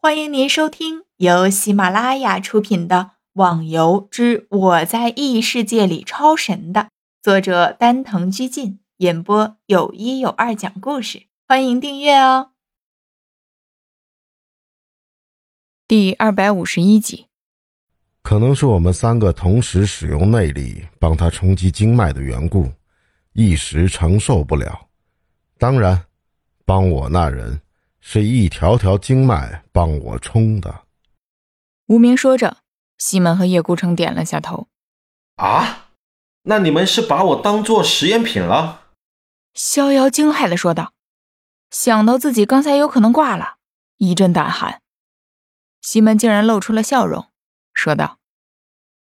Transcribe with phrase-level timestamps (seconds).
[0.00, 2.96] 欢迎您收听由喜马拉雅出品的
[3.32, 6.90] 《网游之我在异世界里超神》的
[7.20, 11.24] 作者丹藤居进演播，有一有二讲故事。
[11.48, 12.52] 欢迎订阅哦。
[15.88, 17.26] 第二百五十一集，
[18.22, 22.70] 可能是我们三个同时使用内力帮他冲击经脉的缘故，
[23.32, 24.86] 一时承受不了。
[25.58, 26.04] 当然，
[26.64, 27.60] 帮我那人。
[28.10, 30.86] 是一条条经脉帮我冲的。
[31.88, 32.56] 无名说着，
[32.96, 34.68] 西门和叶孤城点了下头。
[35.36, 35.90] 啊，
[36.44, 38.86] 那你们是把我当做实验品了？
[39.52, 40.94] 逍遥惊骇的说道。
[41.70, 43.56] 想到自己刚才有可能挂了，
[43.98, 44.80] 一阵胆寒。
[45.82, 47.26] 西门竟然露出了笑容，
[47.74, 48.16] 说道：“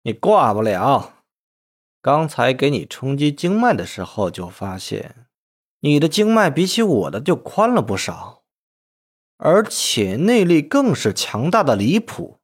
[0.04, 1.24] 你挂不了。
[2.00, 5.26] 刚才给你冲击经脉的时候，就发现
[5.80, 8.42] 你的经脉比起我的就宽了不少。”
[9.44, 12.38] 而且内力更是强大的离谱，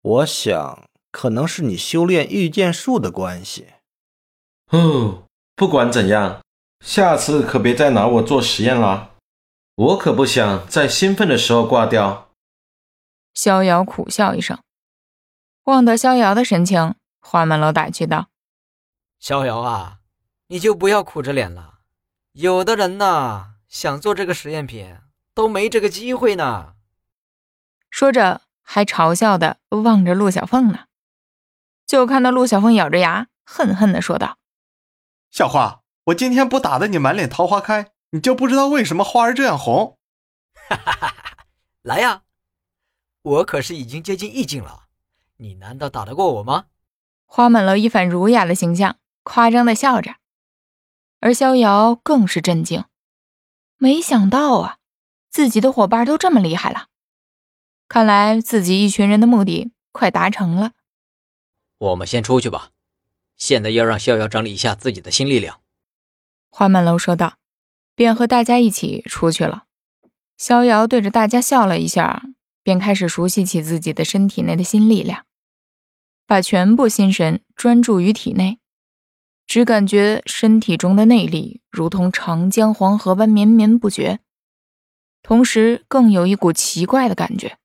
[0.00, 3.74] 我想可能是你修炼御剑术的关系。
[4.70, 6.42] 哦，不管怎样，
[6.80, 9.16] 下次可别再拿我做实验了，
[9.74, 12.30] 我可不想在兴奋的时候挂掉。
[13.34, 14.58] 逍遥苦笑一声，
[15.64, 18.30] 望得逍遥的神情，花满楼打趣道
[19.20, 19.98] ：“逍遥啊，
[20.46, 21.80] 你就不要苦着脸了，
[22.32, 24.96] 有的人呐，想做这个实验品。”
[25.38, 26.74] 都没这个机会呢。
[27.90, 30.86] 说着，还嘲笑的望着陆小凤呢。
[31.86, 34.38] 就看到陆小凤咬着牙，恨恨的说道
[35.30, 39.96] ：“小花，我今天不打得你满脸桃花开，你就不知道为什么花儿这样红。”
[40.68, 41.46] 哈哈哈哈
[41.82, 42.24] 来呀，
[43.22, 44.86] 我可是已经接近意境了，
[45.36, 46.64] 你难道打得过我吗？
[47.26, 50.16] 花满楼一反儒雅的形象，夸张的笑着。
[51.20, 52.84] 而逍遥更是震惊，
[53.76, 54.77] 没想到啊。
[55.30, 56.86] 自己的伙伴都这么厉害了，
[57.88, 60.72] 看来自己一群人的目的快达成了。
[61.78, 62.70] 我们先出去吧，
[63.36, 65.60] 现在要让逍遥整理一下自己的新力量。
[66.50, 67.36] 花满楼说道，
[67.94, 69.64] 便和大家一起出去了。
[70.36, 72.22] 逍遥对着大家笑了一下，
[72.62, 75.24] 便开始熟悉起自己的身体内的新力量，
[76.26, 78.58] 把全部心神专注于体内，
[79.46, 84.20] 只感觉身体中的内力如同长江黄河般绵绵不绝。
[85.22, 87.58] 同时，更有一股奇怪的感觉，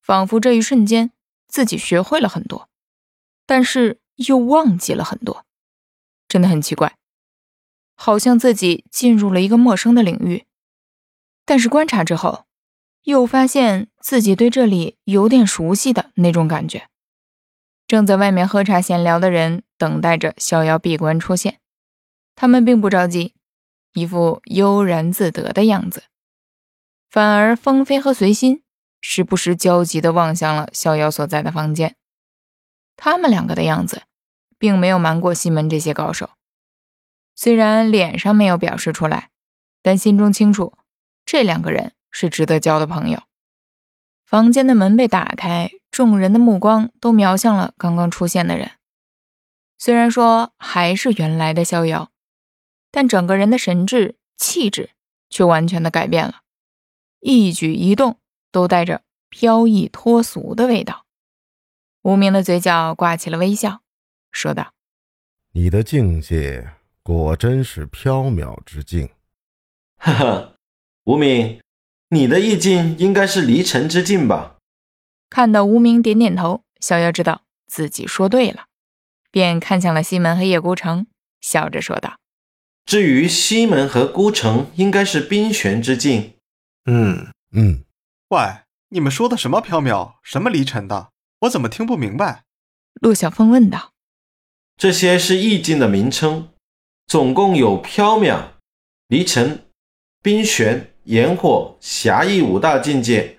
[0.00, 1.12] 仿佛这一瞬间
[1.48, 2.68] 自己学会了很多，
[3.46, 5.44] 但是又忘记了很多，
[6.28, 6.96] 真的很奇怪，
[7.94, 10.46] 好像自己进入了一个陌生的领域。
[11.44, 12.44] 但是观察之后，
[13.02, 16.88] 又发现自己对这里有点熟悉的那种感觉。
[17.88, 21.58] 正在外面喝茶闲聊的人等待着逍遥闭关出现，
[22.36, 23.34] 他们并不着急，
[23.94, 26.04] 一副悠然自得的样子。
[27.10, 28.62] 反而，风飞和随心
[29.00, 31.96] 时不时焦急地望向了逍遥所在的房间。
[32.96, 34.02] 他们两个的样子，
[34.58, 36.30] 并没有瞒过西门这些高手。
[37.34, 39.30] 虽然脸上没有表示出来，
[39.82, 40.74] 但心中清楚，
[41.24, 43.22] 这两个人是值得交的朋友。
[44.24, 48.72] 房间的门被打开，众人的目光都瞄向了刚刚出现的人。
[49.78, 52.10] 虽然说还是原来的逍遥，
[52.92, 54.90] 但整个人的神智、气质
[55.28, 56.42] 却完全的改变了。
[57.20, 58.18] 一举一动
[58.50, 61.06] 都带着飘逸脱俗的味道。
[62.02, 63.82] 无名的嘴角挂起了微笑，
[64.32, 64.72] 说道
[65.52, 66.72] ：“你的境界
[67.02, 69.10] 果真是缥缈之境。”
[70.00, 70.54] 哈哈，
[71.04, 71.60] 无名，
[72.08, 74.56] 你的意境应该是离尘之境吧？
[75.28, 78.64] 看到无名点点头，逍遥知道自己说对了，
[79.30, 81.06] 便看向了西门和叶孤城，
[81.42, 82.18] 笑着说道
[82.86, 86.32] ：“至于西门和孤城，应该是冰玄之境。”
[86.86, 87.84] 嗯嗯，
[88.28, 88.38] 喂，
[88.88, 91.10] 你们说的什么缥缈，什么离尘的，
[91.40, 92.44] 我怎么听不明白？
[93.00, 93.92] 陆小凤问道。
[94.76, 96.50] 这些是意境的名称，
[97.06, 98.52] 总共有缥缈、
[99.08, 99.66] 离尘、
[100.22, 103.38] 冰玄、炎火、侠义五大境界。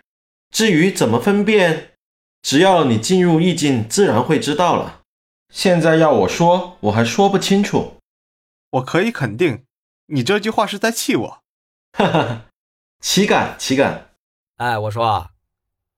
[0.52, 1.94] 至于怎么分辨，
[2.42, 5.02] 只要你进入意境，自然会知道了。
[5.52, 7.98] 现在要我说，我还说不清楚。
[8.70, 9.66] 我可以肯定，
[10.08, 11.42] 你这句话是在气我。
[11.94, 12.46] 哈哈。
[13.02, 14.14] 岂敢岂敢！
[14.58, 15.32] 哎，我说，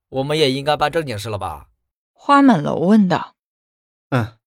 [0.08, 1.68] 我们也应该办正经事了吧？
[2.14, 3.36] 花满楼问道。
[4.10, 4.38] 嗯，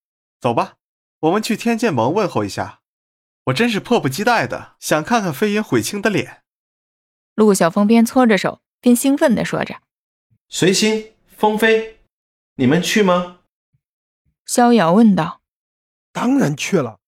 [0.40, 0.76] 走吧，
[1.20, 2.80] 我们去天剑盟问候一下。
[3.44, 6.42] 我真是迫不及待的想看看飞云悔青的脸。
[7.34, 9.82] 陆小凤边搓着手边兴奋的说着
[10.48, 12.00] ：“随心，风飞，
[12.54, 13.40] 你们去吗？”
[14.46, 15.42] 逍遥问道。
[16.10, 16.98] 当然去了。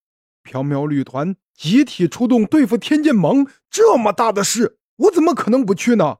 [0.44, 4.77] 缥缈旅团集体出动对付天剑盟，这么大的事。
[4.98, 6.18] 我怎么可能不去呢？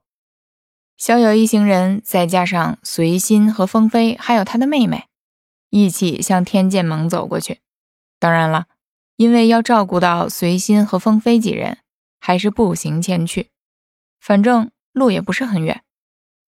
[0.97, 5.07] 逍遥一行人再加上随心和风飞，还有他的妹妹，
[5.69, 7.61] 一起向天剑盟走过去。
[8.19, 8.67] 当然了，
[9.15, 11.77] 因为要照顾到随心和风飞几人，
[12.19, 13.49] 还是步行前去。
[14.19, 15.83] 反正路也不是很远。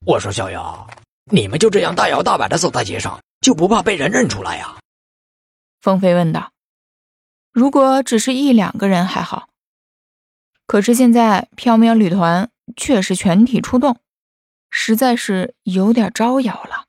[0.06, 0.88] 我说逍遥，
[1.32, 4.78] 你们就这样大摇大摆的走在街上，就不怕被人认出来呀？
[5.80, 6.52] 风飞问道。
[7.54, 9.48] 如果只是一两个人还好，
[10.72, 13.98] 可是现在缥缈旅团却是全体出动。
[14.70, 16.86] 实在是有点招摇了。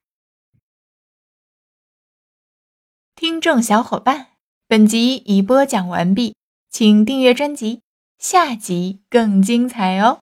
[3.17, 4.29] 听众小伙伴，
[4.69, 6.37] 本集已播讲完毕，
[6.71, 7.83] 请订阅专辑，
[8.21, 10.22] 下集更精彩哦。